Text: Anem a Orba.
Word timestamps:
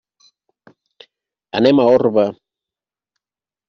Anem 1.61 1.85
a 1.85 1.89
Orba. 2.01 2.27